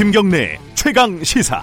김경래 0.00 0.58
최강 0.74 1.22
시사. 1.22 1.62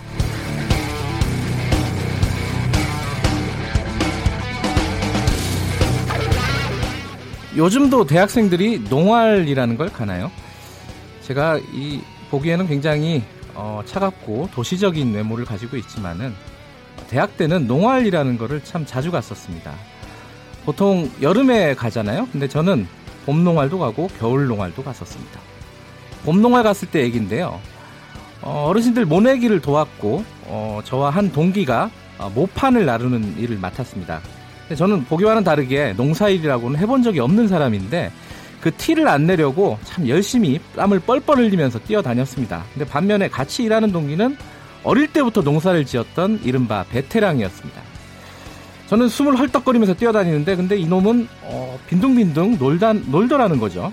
요즘도 7.58 8.05
대학생들이 8.05 8.81
농활이라는 8.92 9.76
걸 9.76 9.90
가나요? 9.90 10.31
제가 11.23 11.58
이 11.73 12.00
보기에는 12.29 12.68
굉장히 12.68 13.23
어, 13.55 13.81
차갑고 13.87 14.49
도시적인 14.54 15.15
외모를 15.15 15.44
가지고 15.44 15.76
있지만은 15.78 16.35
대학 17.09 17.38
때는 17.38 17.66
농활이라는 17.66 18.38
거를 18.38 18.63
참 18.63 18.85
자주 18.85 19.09
갔었습니다. 19.09 19.73
보통 20.63 21.10
여름에 21.24 21.74
가잖아요. 21.74 22.27
근데 22.32 22.48
저는 22.48 22.88
봄 23.26 23.44
농활도 23.44 23.80
가고 23.80 24.10
겨울 24.20 24.46
농활도 24.46 24.84
갔었습니다. 24.84 25.40
봄 26.24 26.44
농활 26.44 26.62
갔을 26.62 26.88
때 26.88 27.02
얘기인데요. 27.02 27.60
어, 28.50 28.72
르신들 28.74 29.06
모내기를 29.06 29.60
도왔고 29.62 30.24
어, 30.46 30.80
저와 30.86 31.10
한 31.10 31.34
동기가 31.34 31.92
어, 32.18 32.32
모판을 32.34 32.86
나르는 32.86 33.38
일을 33.38 33.58
맡았습니다. 33.58 34.22
저는 34.74 35.04
보기와는 35.04 35.44
다르게 35.44 35.94
농사일이라고는 35.98 36.80
해본 36.80 37.04
적이 37.04 37.20
없는 37.20 37.50
사람인데 37.50 38.10
그 38.62 38.74
티를 38.74 39.10
안 39.10 39.28
내려고 39.28 39.78
참 39.84 40.08
열심히 40.08 40.62
땀을 40.78 41.02
뻘뻘 41.02 41.38
흘리면서 41.40 41.80
뛰어다녔습니다. 41.80 42.64
근데 42.74 42.86
반면에 42.86 43.28
같이 43.28 43.64
일하는 43.64 43.91
동기는 43.91 44.38
어릴 44.84 45.12
때부터 45.12 45.41
농사를 45.41 45.86
지었던 45.86 46.40
이른바 46.46 46.86
베테랑이었습니다. 46.90 47.82
저는 48.88 49.10
숨을 49.10 49.38
헐떡거리면서 49.38 49.96
뛰어다니는데 49.96 50.55
근데 50.55 50.77
이놈은 50.77 51.27
어, 51.41 51.77
빈둥빈둥 51.88 52.58
놀다, 52.58 52.93
놀더라는 52.93 53.60
거죠. 53.60 53.91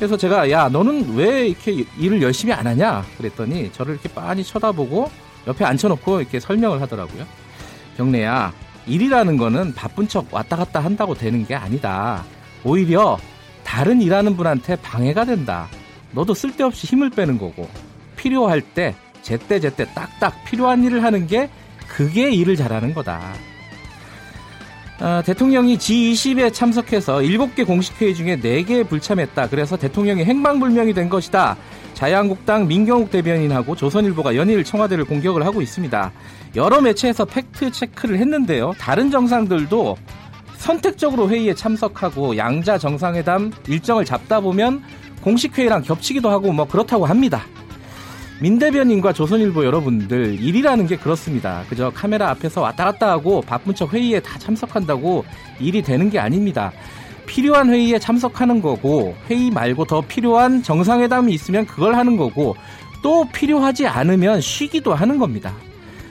그래서 0.00 0.16
제가 0.16 0.50
야 0.50 0.70
너는 0.70 1.14
왜 1.14 1.48
이렇게 1.48 1.84
일을 1.98 2.22
열심히 2.22 2.54
안 2.54 2.66
하냐 2.66 3.04
그랬더니 3.18 3.70
저를 3.70 3.92
이렇게 3.92 4.08
빤히 4.08 4.42
쳐다보고 4.42 5.10
옆에 5.46 5.62
앉혀놓고 5.62 6.22
이렇게 6.22 6.40
설명을 6.40 6.80
하더라고요. 6.80 7.26
경례야 7.98 8.50
일이라는 8.86 9.36
거는 9.36 9.74
바쁜 9.74 10.08
척 10.08 10.32
왔다 10.32 10.56
갔다 10.56 10.80
한다고 10.80 11.12
되는 11.12 11.46
게 11.46 11.54
아니다. 11.54 12.24
오히려 12.64 13.18
다른 13.62 14.00
일하는 14.00 14.38
분한테 14.38 14.76
방해가 14.76 15.26
된다. 15.26 15.68
너도 16.12 16.32
쓸데없이 16.32 16.86
힘을 16.86 17.10
빼는 17.10 17.36
거고 17.36 17.68
필요할 18.16 18.62
때 18.62 18.94
제때제때 19.20 19.92
딱딱 19.92 20.46
필요한 20.46 20.82
일을 20.82 21.04
하는 21.04 21.26
게 21.26 21.50
그게 21.86 22.30
일을 22.30 22.56
잘하는 22.56 22.94
거다. 22.94 23.34
어, 25.00 25.22
대통령이 25.24 25.78
G20에 25.78 26.52
참석해서 26.52 27.18
7개 27.20 27.66
공식 27.66 28.00
회의 28.02 28.14
중에 28.14 28.38
4개에 28.38 28.86
불참했다. 28.86 29.48
그래서 29.48 29.78
대통령이 29.78 30.24
행방불명이 30.24 30.92
된 30.92 31.08
것이다. 31.08 31.56
자유한국당 31.94 32.68
민경욱 32.68 33.10
대변인하고 33.10 33.76
조선일보가 33.76 34.36
연일 34.36 34.62
청와대를 34.62 35.06
공격을 35.06 35.44
하고 35.46 35.62
있습니다. 35.62 36.12
여러 36.56 36.80
매체에서 36.82 37.24
팩트 37.24 37.72
체크를 37.72 38.18
했는데요. 38.18 38.74
다른 38.78 39.10
정상들도 39.10 39.96
선택적으로 40.58 41.30
회의에 41.30 41.54
참석하고 41.54 42.36
양자 42.36 42.76
정상회담 42.76 43.52
일정을 43.68 44.04
잡다 44.04 44.40
보면 44.40 44.82
공식 45.22 45.56
회의랑 45.56 45.82
겹치기도 45.82 46.28
하고 46.28 46.52
뭐 46.52 46.66
그렇다고 46.66 47.06
합니다. 47.06 47.46
민 48.40 48.58
대변인과 48.58 49.12
조선일보 49.12 49.66
여러분들 49.66 50.40
일이라는 50.40 50.86
게 50.86 50.96
그렇습니다. 50.96 51.62
그저 51.68 51.90
카메라 51.94 52.30
앞에서 52.30 52.62
왔다 52.62 52.84
갔다 52.84 53.10
하고 53.10 53.42
바쁜 53.42 53.74
척 53.74 53.92
회의에 53.92 54.18
다 54.18 54.38
참석한다고 54.38 55.26
일이 55.58 55.82
되는 55.82 56.08
게 56.08 56.18
아닙니다. 56.18 56.72
필요한 57.26 57.68
회의에 57.68 57.98
참석하는 57.98 58.62
거고 58.62 59.14
회의 59.28 59.50
말고 59.50 59.84
더 59.84 60.00
필요한 60.00 60.62
정상회담이 60.62 61.34
있으면 61.34 61.66
그걸 61.66 61.94
하는 61.94 62.16
거고 62.16 62.56
또 63.02 63.28
필요하지 63.30 63.86
않으면 63.86 64.40
쉬기도 64.40 64.94
하는 64.94 65.18
겁니다. 65.18 65.52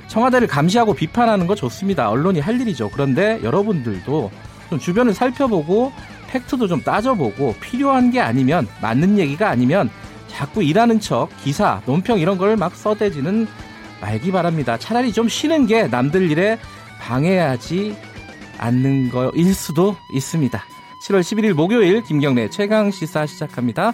청와대를 0.08 0.48
감시하고 0.48 0.94
비판하는 0.94 1.48
거 1.48 1.56
좋습니다. 1.56 2.12
언론이 2.12 2.42
할 2.42 2.62
일이죠. 2.62 2.92
그런데 2.92 3.40
여러분들도 3.42 4.32
좀 4.70 4.80
주변을 4.80 5.16
살펴보고 5.16 5.92
팩트도 6.28 6.68
좀 6.68 6.82
따져보고 6.82 7.56
필요한 7.60 8.12
게 8.12 8.20
아니면 8.20 8.68
맞는 8.82 9.18
얘기가 9.18 9.50
아니면 9.50 9.90
자꾸 10.40 10.64
일하는 10.64 11.02
척 11.02 11.28
기사, 11.44 11.82
논평 11.86 12.18
이런 12.20 12.38
걸 12.38 12.56
막 12.56 12.74
써대지는 12.74 13.46
말기 14.00 14.32
바랍니다. 14.32 14.78
차라리 14.78 15.12
좀 15.12 15.28
쉬는 15.28 15.66
게 15.68 15.88
남들 15.88 16.32
일에 16.32 16.58
방해하지 17.02 17.94
않는 18.58 19.10
거일 19.10 19.54
수도 19.54 19.98
있습니다. 20.14 20.64
7월 21.06 21.20
11일 21.20 21.54
목요일 21.56 22.02
김경래 22.04 22.50
최강 22.50 22.90
시사 22.90 23.26
시작합니다. 23.26 23.92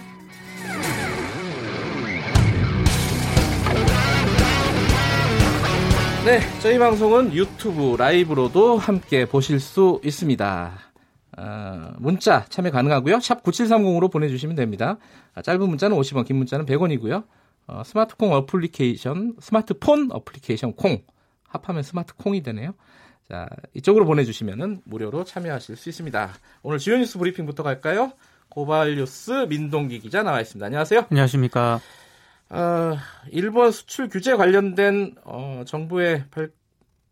네, 6.24 6.40
저희 6.60 6.78
방송은 6.78 7.34
유튜브 7.34 7.96
라이브로도 7.96 8.78
함께 8.78 9.26
보실 9.26 9.58
수 9.58 10.00
있습니다. 10.04 10.72
어, 11.36 11.92
문자 11.98 12.44
참여 12.46 12.70
가능하고요. 12.70 13.20
샵 13.20 13.42
9730으로 13.42 14.10
보내주시면 14.10 14.56
됩니다. 14.56 14.98
아, 15.34 15.42
짧은 15.42 15.68
문자는 15.68 15.96
50원, 15.96 16.26
긴 16.26 16.36
문자는 16.36 16.66
100원이고요. 16.66 17.24
어, 17.66 17.82
스마트콩 17.84 18.32
어플리케이션, 18.32 19.36
스마트폰 19.40 20.08
어플리케이션 20.12 20.74
콩 20.74 21.02
합하면 21.48 21.82
스마트콩이 21.82 22.42
되네요. 22.42 22.74
자 23.28 23.48
이쪽으로 23.74 24.04
보내주시면 24.06 24.82
무료로 24.84 25.24
참여하실 25.24 25.76
수 25.76 25.88
있습니다. 25.88 26.30
오늘 26.62 26.78
주요 26.78 26.96
뉴스 26.96 27.18
브리핑부터 27.18 27.62
갈까요? 27.64 28.12
고발뉴스 28.48 29.46
민동기 29.48 29.98
기자 29.98 30.22
나와 30.22 30.40
있습니다. 30.40 30.64
안녕하세요. 30.64 31.06
안녕하십니까. 31.10 31.80
어, 32.48 32.96
일본 33.32 33.72
수출 33.72 34.08
규제 34.08 34.36
관련된 34.36 35.16
어, 35.24 35.64
정부의 35.66 36.26
발, 36.30 36.50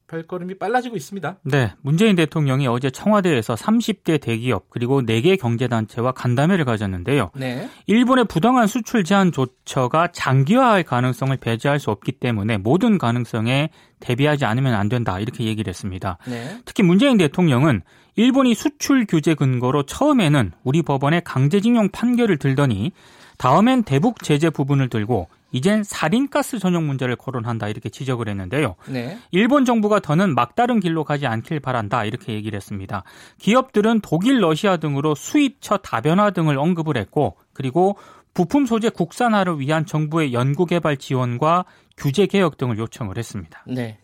발걸음이 0.06 0.58
빨라지고 0.58 0.96
있습니다. 0.96 1.38
네, 1.44 1.72
문재인 1.80 2.14
대통령이 2.16 2.66
어제 2.66 2.90
청와대에서 2.90 3.54
30개 3.54 4.20
대기업 4.20 4.66
그리고 4.70 5.02
4개 5.02 5.38
경제단체와 5.40 6.12
간담회를 6.12 6.64
가졌는데요. 6.64 7.30
네. 7.34 7.68
일본의 7.86 8.26
부당한 8.26 8.66
수출 8.66 9.04
제한 9.04 9.32
조처가 9.32 10.08
장기화할 10.12 10.82
가능성을 10.82 11.36
배제할 11.38 11.78
수 11.78 11.90
없기 11.90 12.12
때문에 12.12 12.58
모든 12.58 12.98
가능성에 12.98 13.70
대비하지 14.00 14.44
않으면 14.44 14.74
안 14.74 14.88
된다 14.88 15.18
이렇게 15.18 15.44
얘기를 15.44 15.70
했습니다. 15.70 16.18
네. 16.26 16.58
특히 16.64 16.82
문재인 16.82 17.16
대통령은 17.16 17.82
일본이 18.16 18.54
수출 18.54 19.06
규제 19.06 19.34
근거로 19.34 19.84
처음에는 19.84 20.52
우리 20.62 20.82
법원에 20.82 21.20
강제징용 21.20 21.88
판결을 21.88 22.38
들더니 22.38 22.92
다음엔 23.38 23.82
대북 23.82 24.22
제재 24.22 24.50
부분을 24.50 24.88
들고 24.88 25.28
이젠 25.54 25.84
살인가스 25.84 26.58
전용 26.58 26.88
문제를 26.88 27.14
거론한다 27.14 27.68
이렇게 27.68 27.88
지적을 27.88 28.28
했는데요. 28.28 28.74
네. 28.88 29.16
일본 29.30 29.64
정부가 29.64 30.00
더는 30.00 30.34
막다른 30.34 30.80
길로 30.80 31.04
가지 31.04 31.28
않길 31.28 31.60
바란다 31.60 32.04
이렇게 32.04 32.32
얘기를 32.32 32.56
했습니다. 32.56 33.04
기업들은 33.38 34.00
독일, 34.00 34.42
러시아 34.42 34.78
등으로 34.78 35.14
수입처 35.14 35.76
다변화 35.76 36.32
등을 36.32 36.58
언급을 36.58 36.96
했고 36.96 37.36
그리고 37.52 37.96
부품 38.34 38.66
소재 38.66 38.88
국산화를 38.88 39.60
위한 39.60 39.86
정부의 39.86 40.32
연구개발 40.32 40.96
지원과 40.96 41.66
규제 41.96 42.26
개혁 42.26 42.56
등을 42.56 42.76
요청을 42.76 43.16
했습니다. 43.16 43.64
네. 43.68 43.98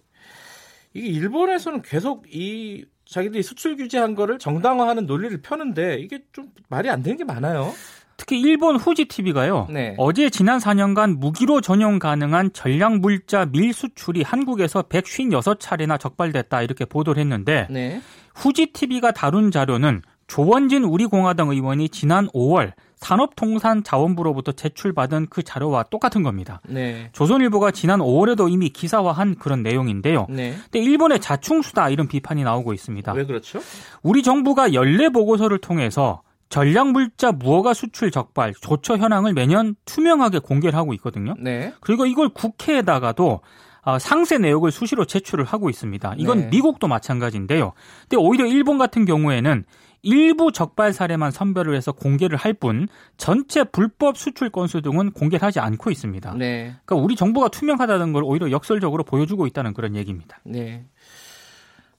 이게 0.94 1.09
일본에서는 1.09 1.83
계속 1.83 2.27
이 2.33 2.84
자기들이 3.06 3.43
수출 3.43 3.77
규제한 3.77 4.15
거를 4.15 4.39
정당화하는 4.39 5.06
논리를 5.06 5.43
펴는데 5.43 5.97
이게 5.97 6.21
좀 6.33 6.53
말이 6.69 6.89
안 6.89 7.03
되는 7.03 7.19
게 7.19 7.25
많아요. 7.25 7.72
특히 8.20 8.38
일본 8.38 8.76
후지 8.76 9.06
TV가요. 9.06 9.66
네. 9.70 9.94
어제 9.97 10.28
지난 10.28 10.58
4년간 10.58 11.16
무기로 11.16 11.62
전용 11.62 11.98
가능한 11.98 12.53
전략 12.53 12.98
물자 12.98 13.47
밀 13.47 13.72
수출이 13.72 14.22
한국에서 14.22 14.82
156차례나 14.82 15.98
적발됐다 15.98 16.60
이렇게 16.60 16.84
보도를 16.84 17.19
했는데 17.19 17.66
네. 17.70 18.03
후지 18.34 18.66
TV가 18.75 19.12
다룬 19.12 19.50
자료는 19.50 20.03
조원진 20.27 20.84
우리공화당 20.84 21.48
의원이 21.48 21.89
지난 21.89 22.28
5월 22.28 22.72
산업통상자원부로부터 22.97 24.53
제출받은 24.53 25.28
그 25.30 25.42
자료와 25.42 25.84
똑같은 25.84 26.22
겁니다. 26.22 26.60
네. 26.68 27.09
조선일보가 27.12 27.71
지난 27.71 28.00
5월에도 28.00 28.53
이미 28.53 28.68
기사화한 28.68 29.36
그런 29.36 29.62
내용인데요. 29.62 30.27
네. 30.28 30.56
근데 30.65 30.80
일본의 30.80 31.21
자충수다 31.21 31.89
이런 31.89 32.06
비판이 32.06 32.45
나오고 32.45 32.74
있습니다. 32.74 33.15
왜 33.15 33.24
그렇죠? 33.24 33.60
우리 34.03 34.22
정부가 34.22 34.74
연례 34.74 35.09
보고서를 35.09 35.56
통해서 35.56 36.21
전략물자 36.50 37.32
무허가 37.32 37.72
수출 37.72 38.10
적발 38.10 38.52
조처 38.60 38.97
현황을 38.97 39.32
매년 39.32 39.76
투명하게 39.86 40.41
공개를 40.41 40.76
하고 40.76 40.92
있거든요. 40.94 41.34
네. 41.38 41.72
그리고 41.80 42.06
이걸 42.06 42.28
국회에다가도 42.28 43.41
어, 43.82 43.98
상세 43.98 44.36
내역을 44.36 44.70
수시로 44.72 45.06
제출을 45.06 45.44
하고 45.44 45.70
있습니다. 45.70 46.14
이건 46.18 46.38
네. 46.41 46.48
미국도 46.48 46.86
마찬가지인데요. 46.86 47.72
근데 48.02 48.16
오히려 48.16 48.44
일본 48.47 48.76
같은 48.76 49.06
경우에는 49.06 49.64
일부 50.02 50.50
적발 50.52 50.92
사례만 50.92 51.30
선별을 51.30 51.74
해서 51.76 51.92
공개를 51.92 52.36
할 52.36 52.54
뿐 52.54 52.88
전체 53.16 53.64
불법 53.64 54.18
수출 54.18 54.50
건수 54.50 54.82
등은 54.82 55.12
공개를 55.12 55.47
하지 55.47 55.60
않고 55.60 55.91
있습니다. 55.91 56.34
네. 56.34 56.74
그러니까 56.84 56.97
우리 56.97 57.16
정부가 57.16 57.48
투명하다는 57.48 58.12
걸 58.12 58.24
오히려 58.24 58.50
역설적으로 58.50 59.04
보여주고 59.04 59.47
있다는 59.47 59.72
그런 59.72 59.94
얘기입니다. 59.97 60.38
네. 60.44 60.84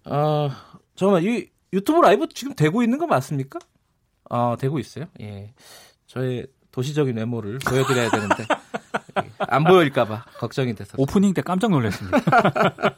어, 0.06 0.50
잠깐만 0.96 1.24
이 1.24 1.46
유튜브 1.74 2.02
라이브 2.02 2.28
지금 2.28 2.54
되고 2.54 2.84
있는 2.84 2.98
거 2.98 3.08
맞습니까? 3.08 3.60
어, 4.32 4.56
되고 4.58 4.80
있어요. 4.80 5.06
예. 5.20 5.54
저의 6.08 6.48
도시적인 6.72 7.18
외모를 7.18 7.60
보여드려야 7.60 8.10
되는데 8.10 8.46
안 9.40 9.66
보일까봐 9.66 10.24
걱정이 10.38 10.74
돼서. 10.74 10.94
오프닝 10.98 11.34
때 11.34 11.42
깜짝 11.42 11.70
놀랐습니다. 11.72 12.18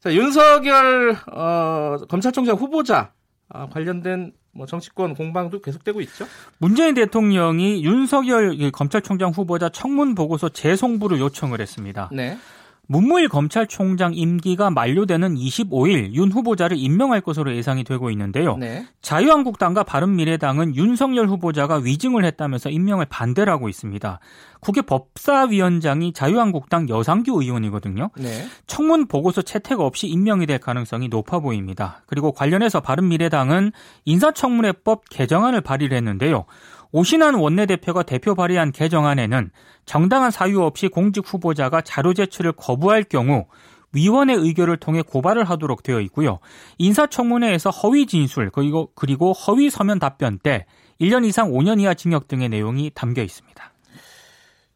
자, 0.00 0.12
윤석열 0.12 1.16
어, 1.32 1.96
검찰총장 2.08 2.56
후보자 2.56 3.12
아, 3.48 3.68
관련된 3.68 4.32
뭐 4.52 4.66
정치권 4.66 5.14
공방도 5.14 5.60
계속되고 5.60 6.00
있죠. 6.02 6.26
문재인 6.58 6.94
대통령이 6.94 7.84
윤석열 7.84 8.56
검찰총장 8.72 9.30
후보자 9.30 9.68
청문 9.68 10.16
보고서 10.16 10.48
재송부를 10.48 11.20
요청을 11.20 11.60
했습니다. 11.60 12.10
네. 12.12 12.36
문무일 12.90 13.28
검찰총장 13.28 14.14
임기가 14.14 14.70
만료되는 14.70 15.34
25일 15.34 16.14
윤 16.14 16.32
후보자를 16.32 16.78
임명할 16.78 17.20
것으로 17.20 17.54
예상이 17.54 17.84
되고 17.84 18.10
있는데요. 18.10 18.56
네. 18.56 18.86
자유한국당과 19.02 19.82
바른미래당은 19.84 20.74
윤석열 20.74 21.28
후보자가 21.28 21.76
위증을 21.76 22.24
했다면서 22.24 22.70
임명을 22.70 23.04
반대를 23.10 23.52
하고 23.52 23.68
있습니다. 23.68 24.20
국회 24.60 24.80
법사위원장이 24.80 26.14
자유한국당 26.14 26.88
여상규 26.88 27.42
의원이거든요. 27.42 28.08
네. 28.16 28.46
청문 28.66 29.06
보고서 29.06 29.42
채택 29.42 29.80
없이 29.80 30.06
임명이 30.06 30.46
될 30.46 30.58
가능성이 30.58 31.08
높아 31.08 31.40
보입니다. 31.40 32.02
그리고 32.06 32.32
관련해서 32.32 32.80
바른미래당은 32.80 33.72
인사청문회법 34.06 35.10
개정안을 35.10 35.60
발의를 35.60 35.94
했는데요. 35.94 36.46
오신환 36.92 37.34
원내대표가 37.34 38.02
대표 38.02 38.34
발의한 38.34 38.72
개정안에는 38.72 39.50
정당한 39.84 40.30
사유 40.30 40.62
없이 40.62 40.88
공직 40.88 41.24
후보자가 41.26 41.82
자료 41.82 42.14
제출을 42.14 42.52
거부할 42.52 43.04
경우 43.04 43.46
위원회 43.92 44.34
의결을 44.34 44.76
통해 44.76 45.02
고발을 45.02 45.44
하도록 45.44 45.82
되어 45.82 46.00
있고요. 46.02 46.40
인사청문회에서 46.78 47.70
허위 47.70 48.06
진술 48.06 48.50
그리고 48.50 48.90
그리고 48.94 49.32
허위 49.32 49.70
서면 49.70 49.98
답변 49.98 50.38
때 50.38 50.66
1년 51.00 51.24
이상 51.24 51.50
5년 51.50 51.80
이하 51.80 51.94
징역 51.94 52.28
등의 52.28 52.48
내용이 52.48 52.90
담겨 52.94 53.22
있습니다. 53.22 53.72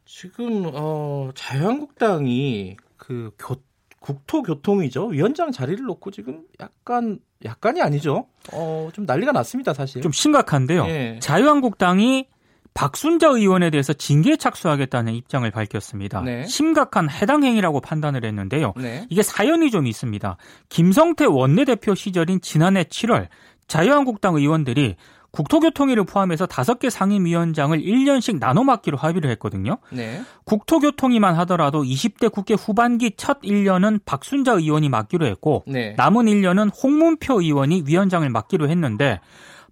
지금 0.05 0.71
어, 0.73 1.31
자유한국당이 1.35 2.77
그 2.97 3.31
교, 3.37 3.55
국토교통이죠 4.03 5.07
위원장 5.07 5.51
자리를 5.51 5.83
놓고 5.85 6.11
지금 6.11 6.41
약간 6.59 7.19
약간이 7.45 7.81
아니죠. 7.81 8.27
어, 8.51 8.89
좀 8.93 9.05
난리가 9.05 9.31
났습니다, 9.31 9.73
사실. 9.73 10.01
좀 10.01 10.11
심각한데요. 10.11 10.85
예. 10.87 11.19
자유한국당이 11.21 12.27
박순자 12.73 13.27
의원에 13.27 13.69
대해서 13.69 13.93
징계에 13.93 14.35
착수하겠다는 14.35 15.13
입장을 15.13 15.49
밝혔습니다. 15.49 16.21
네. 16.21 16.45
심각한 16.45 17.09
해당 17.09 17.43
행위라고 17.43 17.81
판단을 17.81 18.25
했는데요. 18.25 18.73
네. 18.77 19.05
이게 19.09 19.21
사연이 19.23 19.71
좀 19.71 19.87
있습니다. 19.87 20.37
김성태 20.69 21.25
원내대표 21.25 21.95
시절인 21.95 22.41
지난해 22.41 22.83
7월 22.83 23.27
자유한국당 23.67 24.35
의원들이 24.35 24.95
국토교통위를 25.33 26.05
포함해서 26.05 26.45
다섯 26.45 26.79
개 26.79 26.89
상임위원장을 26.89 27.77
1년씩 27.77 28.39
나눠 28.39 28.63
맡기로 28.63 28.97
합의를 28.97 29.31
했거든요. 29.31 29.79
네. 29.89 30.21
국토교통위만 30.45 31.35
하더라도 31.39 31.83
20대 31.83 32.31
국회 32.31 32.53
후반기 32.53 33.11
첫 33.17 33.41
1년은 33.41 34.01
박순자 34.05 34.53
의원이 34.53 34.89
맡기로 34.89 35.25
했고 35.25 35.63
네. 35.65 35.95
남은 35.97 36.27
1년은 36.27 36.71
홍문표 36.81 37.41
의원이 37.41 37.83
위원장을 37.87 38.29
맡기로 38.29 38.69
했는데 38.69 39.19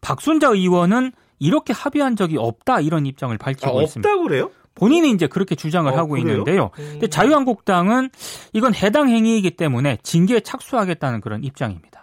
박순자 0.01 0.49
의원은 0.49 1.11
이렇게 1.37 1.73
합의한 1.73 2.15
적이 2.15 2.37
없다 2.37 2.81
이런 2.81 3.05
입장을 3.05 3.35
밝히고 3.37 3.79
아, 3.79 3.83
있습니다. 3.83 4.09
없다 4.09 4.23
그래요? 4.23 4.49
본인이 4.73 5.11
이제 5.11 5.27
그렇게 5.27 5.53
주장을 5.53 5.91
어, 5.91 5.95
하고 5.95 6.11
그래요? 6.11 6.27
있는데요. 6.27 6.71
음. 6.79 6.89
근데 6.93 7.07
자유한국당은 7.07 8.09
이건 8.53 8.73
해당 8.73 9.09
행위이기 9.09 9.51
때문에 9.51 9.99
징계에 10.01 10.39
착수하겠다는 10.39 11.21
그런 11.21 11.43
입장입니다. 11.43 12.00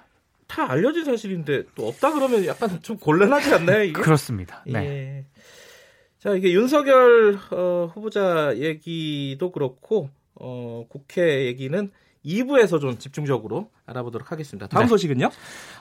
다 0.48 0.68
알려진 0.70 1.04
사실인데 1.04 1.64
또 1.76 1.88
없다 1.88 2.12
그러면 2.12 2.44
약간 2.46 2.82
좀 2.82 2.96
곤란하지 2.96 3.54
않나요? 3.54 3.84
이게? 3.84 4.00
그렇습니다. 4.00 4.64
네. 4.66 4.78
예. 4.80 5.24
자 6.18 6.34
이게 6.34 6.52
윤석열 6.52 7.38
어, 7.52 7.90
후보자 7.94 8.56
얘기도 8.56 9.52
그렇고 9.52 10.10
어, 10.34 10.84
국회 10.88 11.46
얘기는 11.46 11.90
2부에서 12.24 12.80
좀 12.80 12.98
집중적으로 12.98 13.70
알아보도록 13.86 14.32
하겠습니다. 14.32 14.66
다음 14.66 14.84
네. 14.84 14.88
소식은요? 14.88 15.30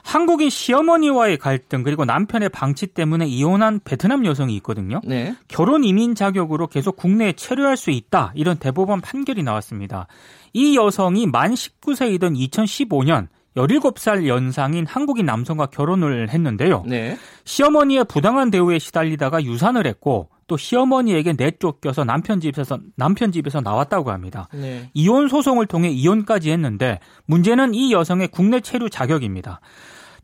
한국인 0.04 0.50
시어머니와의 0.50 1.38
갈등 1.38 1.82
그리고 1.82 2.04
남편의 2.04 2.50
방치 2.50 2.88
때문에 2.88 3.26
이혼한 3.26 3.80
베트남 3.84 4.24
여성이 4.24 4.54
있거든요. 4.56 5.00
네. 5.04 5.34
결혼 5.48 5.82
이민 5.84 6.14
자격으로 6.14 6.68
계속 6.68 6.96
국내에 6.96 7.32
체류할 7.32 7.76
수 7.76 7.90
있다 7.90 8.32
이런 8.34 8.58
대법원 8.58 9.00
판결이 9.00 9.42
나왔습니다. 9.42 10.06
이 10.52 10.76
여성이 10.76 11.26
만 11.26 11.52
19세이던 11.52 12.36
2015년 12.50 13.28
17살 13.56 14.26
연상인 14.26 14.86
한국인 14.86 15.26
남성과 15.26 15.66
결혼을 15.66 16.28
했는데요. 16.30 16.84
네. 16.86 17.16
시어머니의 17.44 18.04
부당한 18.04 18.50
대우에 18.50 18.78
시달리다가 18.78 19.42
유산을 19.42 19.86
했고 19.86 20.28
또 20.46 20.56
시어머니에게 20.56 21.34
내쫓겨서 21.34 22.04
남편 22.04 22.40
집에서 22.40 22.78
남편 22.96 23.32
집에서 23.32 23.60
나왔다고 23.60 24.10
합니다. 24.10 24.48
네. 24.52 24.90
이혼 24.94 25.28
소송을 25.28 25.66
통해 25.66 25.90
이혼까지 25.90 26.50
했는데 26.50 27.00
문제는 27.26 27.74
이 27.74 27.92
여성의 27.92 28.28
국내 28.28 28.60
체류 28.60 28.88
자격입니다. 28.90 29.60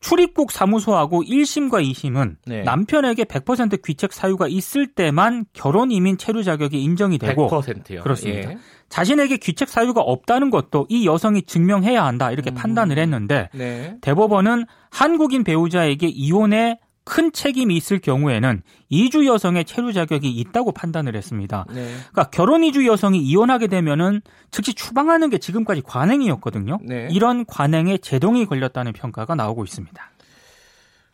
출입국 0.04 0.52
사무소하고 0.52 1.22
1심과 1.22 1.82
2심은 1.90 2.36
네. 2.44 2.62
남편에게 2.62 3.24
100% 3.24 3.82
귀책 3.82 4.12
사유가 4.12 4.46
있을 4.48 4.86
때만 4.86 5.46
결혼 5.54 5.90
이민 5.90 6.18
체류 6.18 6.44
자격이 6.44 6.82
인정이 6.82 7.16
되고 7.16 7.48
100%요. 7.48 8.02
그렇습니다. 8.02 8.50
예. 8.50 8.58
자신에게 8.90 9.38
귀책 9.38 9.70
사유가 9.70 10.02
없다는 10.02 10.50
것도 10.50 10.86
이 10.90 11.06
여성이 11.06 11.40
증명해야 11.40 12.04
한다 12.04 12.30
이렇게 12.30 12.50
음. 12.50 12.54
판단을 12.54 12.98
했는데 12.98 13.48
네. 13.54 13.96
대법원은 14.02 14.66
한국인 14.90 15.42
배우자에게 15.42 16.08
이혼에 16.08 16.78
큰 17.04 17.32
책임이 17.32 17.76
있을 17.76 17.98
경우에는 17.98 18.62
이주 18.88 19.26
여성의 19.26 19.66
체류 19.66 19.92
자격이 19.92 20.30
있다고 20.30 20.72
판단을 20.72 21.14
했습니다. 21.16 21.66
네. 21.68 21.84
그러니까 22.10 22.24
결혼 22.30 22.64
이주 22.64 22.86
여성이 22.86 23.20
이혼하게 23.22 23.66
되면은 23.66 24.22
즉시 24.50 24.74
추방하는 24.74 25.28
게 25.30 25.38
지금까지 25.38 25.82
관행이었거든요. 25.82 26.78
네. 26.82 27.08
이런 27.10 27.44
관행에 27.44 27.98
제동이 27.98 28.46
걸렸다는 28.46 28.92
평가가 28.92 29.34
나오고 29.34 29.64
있습니다. 29.64 30.10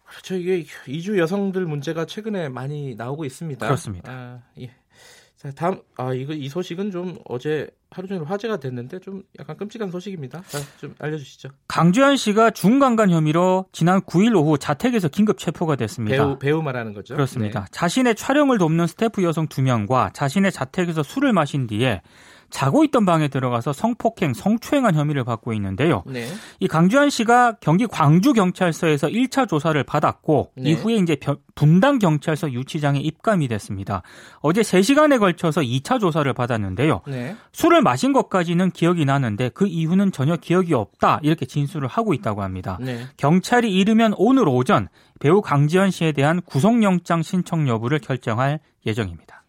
그렇죠. 0.04 0.34
이게 0.36 0.66
이주 0.86 1.18
여성들 1.18 1.66
문제가 1.66 2.04
최근에 2.04 2.48
많이 2.48 2.94
나오고 2.94 3.24
있습니다. 3.24 3.64
그렇습니다. 3.66 4.12
아, 4.12 4.38
예. 4.60 4.72
자, 5.42 5.50
다음 5.52 5.80
아 5.96 6.12
이거 6.12 6.34
이 6.34 6.50
소식은 6.50 6.90
좀 6.90 7.16
어제 7.24 7.66
하루 7.90 8.06
종일 8.06 8.24
화제가 8.24 8.58
됐는데 8.58 8.98
좀 8.98 9.22
약간 9.38 9.56
끔찍한 9.56 9.90
소식입니다. 9.90 10.42
자, 10.46 10.58
좀 10.78 10.94
알려주시죠. 10.98 11.48
강주현 11.66 12.18
씨가 12.18 12.50
중강간 12.50 13.10
혐의로 13.10 13.64
지난 13.72 14.02
9일 14.02 14.36
오후 14.36 14.58
자택에서 14.58 15.08
긴급 15.08 15.38
체포가 15.38 15.76
됐습니다. 15.76 16.14
배우 16.14 16.38
배우 16.38 16.62
말하는 16.62 16.92
거죠? 16.92 17.14
그렇습니다. 17.14 17.60
네. 17.60 17.66
자신의 17.70 18.16
촬영을 18.16 18.58
돕는 18.58 18.86
스태프 18.86 19.22
여성 19.22 19.46
2명과 19.48 20.12
자신의 20.12 20.52
자택에서 20.52 21.02
술을 21.02 21.32
마신 21.32 21.66
뒤에 21.66 22.02
자고 22.50 22.84
있던 22.84 23.04
방에 23.06 23.28
들어가서 23.28 23.72
성폭행, 23.72 24.34
성추행한 24.34 24.94
혐의를 24.94 25.24
받고 25.24 25.52
있는데요. 25.54 26.02
네. 26.06 26.26
이 26.58 26.68
강주한 26.68 27.10
씨가 27.10 27.56
경기 27.60 27.86
광주 27.86 28.32
경찰서에서 28.32 29.08
1차 29.08 29.48
조사를 29.48 29.82
받았고 29.84 30.52
네. 30.56 30.70
이후에 30.70 30.96
이제 30.96 31.16
분당 31.54 31.98
경찰서 31.98 32.52
유치장에 32.52 33.00
입감이 33.00 33.48
됐습니다. 33.48 34.02
어제 34.40 34.62
3시간에 34.62 35.18
걸쳐서 35.18 35.60
2차 35.62 36.00
조사를 36.00 36.30
받았는데요. 36.32 37.02
네. 37.06 37.36
술을 37.52 37.82
마신 37.82 38.12
것까지는 38.12 38.72
기억이 38.72 39.04
나는데 39.04 39.50
그 39.50 39.66
이후는 39.66 40.12
전혀 40.12 40.36
기억이 40.36 40.74
없다 40.74 41.20
이렇게 41.22 41.46
진술을 41.46 41.88
하고 41.88 42.14
있다고 42.14 42.42
합니다. 42.42 42.78
네. 42.80 43.06
경찰이 43.16 43.72
이르면 43.72 44.14
오늘 44.16 44.48
오전 44.48 44.88
배우 45.20 45.40
강지현 45.40 45.90
씨에 45.90 46.12
대한 46.12 46.40
구속영장 46.42 47.22
신청 47.22 47.68
여부를 47.68 47.98
결정할 47.98 48.60
예정입니다. 48.86 49.44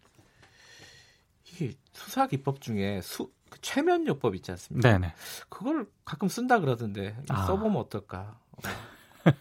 수사 1.92 2.26
기법 2.26 2.60
중에 2.60 3.00
수, 3.02 3.30
그 3.50 3.60
최면요법 3.60 4.34
있지 4.36 4.50
않습니까? 4.52 4.90
네네. 4.92 5.14
그걸 5.48 5.86
가끔 6.04 6.28
쓴다 6.28 6.58
그러던데 6.58 7.16
아. 7.28 7.46
써보면 7.46 7.76
어떨까? 7.76 8.38
어, 8.52 8.58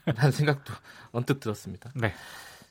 라는 0.06 0.32
생각도 0.32 0.74
언뜻 1.12 1.40
들었습니다. 1.40 1.92
네. 1.96 2.14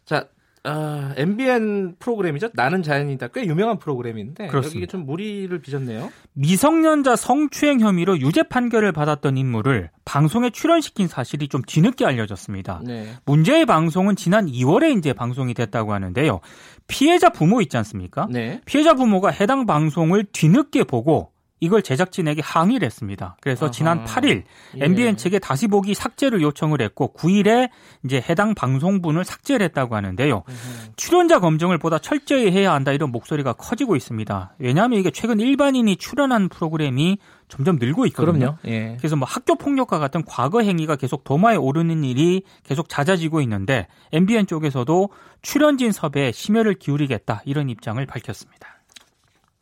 자, 0.05 0.29
어, 0.65 1.13
MBN 1.17 1.97
프로그램이죠. 1.99 2.51
나는 2.53 2.83
자연이다. 2.83 3.29
꽤 3.29 3.47
유명한 3.47 3.79
프로그램인데 3.79 4.49
그렇습니다. 4.49 4.77
여기에 4.79 4.87
좀 4.89 5.07
무리를 5.07 5.59
빚었네요. 5.61 6.11
미성년자 6.35 7.17
성추행 7.17 7.81
혐의로 7.81 8.19
유죄 8.19 8.43
판결을 8.43 8.93
받았던 8.93 9.39
인물을 9.39 9.91
방송에 10.05 10.51
출연시킨 10.51 11.09
사실이 11.09 11.49
좀 11.49 11.63
뒤늦게 11.67 12.05
알려졌습니다. 12.05 12.83
네. 12.85 13.07
문제의 13.25 13.65
방송은 13.65 14.17
지난 14.17 14.47
2월에 14.47 14.99
이제 14.99 15.15
방송이 15.15 15.55
됐다고 15.55 15.95
하는데요. 15.95 16.41
피해자 16.89 17.31
부모 17.31 17.63
있지 17.63 17.77
않습니까? 17.79 18.27
네. 18.31 18.61
피해자 18.67 18.95
부모가 18.95 19.31
해당 19.31 19.65
방송을 19.65 20.25
뒤늦게 20.33 20.85
보고 20.85 21.33
이걸 21.61 21.83
제작진에게 21.83 22.41
항의를 22.43 22.87
했습니다. 22.87 23.37
그래서 23.41 23.67
아하. 23.67 23.71
지난 23.71 24.05
8일 24.05 24.45
예. 24.79 24.85
MBN 24.85 25.17
측에 25.17 25.39
다시 25.39 25.69
보기 25.69 25.95
삭제를 25.95 26.41
요청을 26.41 26.81
했고 26.81 27.13
9일에 27.13 27.69
이제 28.05 28.23
해당 28.29 28.55
방송분을 28.55 29.25
삭제를 29.25 29.65
했다고 29.67 29.95
하는데요. 29.95 30.43
으흠. 30.49 30.93
출연자 30.97 31.39
검증을 31.41 31.79
보다 31.79 31.99
철저히 31.99 32.51
해야 32.51 32.73
한다 32.73 32.93
이런 32.93 33.13
목소리가 33.13 33.53
커지고 33.53 33.95
있습니다. 33.95 34.55
왜냐하면 34.59 34.99
이게 34.99 35.11
최근 35.11 35.39
일반인이 35.39 35.97
출연한 35.97 36.49
프로그램이 36.49 37.19
점점 37.49 37.77
늘고 37.77 38.07
있거든요. 38.07 38.57
예. 38.67 38.97
그래서 38.99 39.17
뭐 39.17 39.27
학교 39.29 39.57
폭력과 39.57 39.99
같은 39.99 40.25
과거 40.25 40.63
행위가 40.63 40.97
계속 40.97 41.25
도마에 41.25 41.57
오르는 41.57 42.05
일이 42.05 42.43
계속 42.63 42.89
잦아지고 42.89 43.43
있는데 43.43 43.87
MBN 44.13 44.47
쪽에서도 44.47 45.11
출연진 45.43 45.93
섭외에 45.93 46.33
심혈을 46.33 46.75
기울이겠다 46.75 47.43
이런 47.45 47.69
입장을 47.69 48.05
밝혔습니다. 48.07 48.80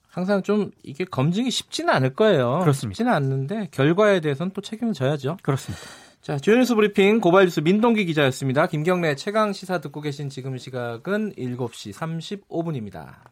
항상 0.09 0.43
좀 0.43 0.71
이게 0.83 1.05
검증이 1.05 1.51
쉽지는 1.51 1.93
않을 1.95 2.15
거예요. 2.15 2.61
그렇습니다. 2.61 2.97
쉽지는 2.97 3.13
않는데 3.13 3.69
결과에 3.71 4.21
대해서는 4.21 4.53
또 4.55 4.61
책임을 4.61 4.95
져야죠. 4.95 5.37
그렇습니다. 5.43 5.85
자, 6.21 6.37
주연뉴스 6.39 6.75
브리핑 6.75 7.21
고발 7.21 7.45
뉴스 7.45 7.61
민동기 7.61 8.05
기자였습니다. 8.05 8.67
김경래 8.67 9.15
최강 9.15 9.53
시사 9.53 9.81
듣고 9.81 10.01
계신 10.01 10.29
지금 10.29 10.59
시각은 10.59 11.35
7시 11.35 11.95
35분입니다. 11.95 13.29